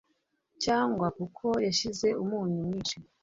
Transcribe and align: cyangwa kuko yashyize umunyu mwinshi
cyangwa 0.63 1.07
kuko 1.17 1.45
yashyize 1.65 2.07
umunyu 2.23 2.57
mwinshi 2.65 2.97